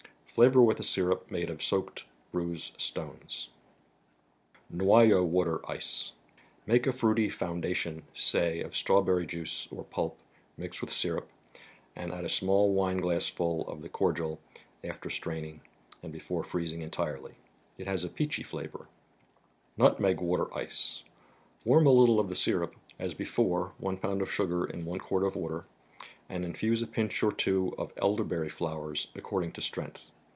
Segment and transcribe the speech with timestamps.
[0.33, 3.49] Flavor with a syrup made of the soaked bruised stones.
[4.71, 5.11] 44 THE BOOK OF ICES.
[5.11, 6.13] $0?eau matet %Ct,
[6.67, 10.17] Make a fruity" founda c' non, say of straw¬ berry juice or pulp,
[10.55, 11.29] mixed with syrup;
[11.97, 14.39] and add a small wine glassful of the cordial
[14.85, 15.59] after the straining,
[16.01, 17.35] and before freezing entirely.
[17.77, 18.87] It has a peachy flavor.
[19.75, 20.53] Nutmeg mater Warm?
[20.53, 20.69] 'f*
[21.65, 25.65] o£ the "'syrup (as before, one pound of sugar in one quart of water),
[26.29, 30.09] and infuse a pinch or two of elderberry flowers, according to strength.